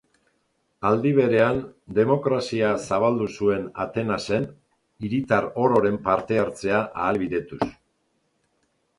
Aldi 0.91 1.09
berean, 1.17 1.57
demokrazia 1.97 2.71
zabaldu 2.87 3.27
zuen 3.39 3.67
Atenasen, 3.83 4.47
hiritar 5.09 5.47
ororen 5.65 5.99
parte-hartzea 6.07 6.81
ahalbidetuz. 7.03 7.69